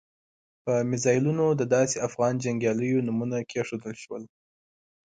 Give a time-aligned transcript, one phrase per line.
[0.63, 4.23] په میزایلونو د داسې افغان جنګیالیو نومونه کېښودل شول.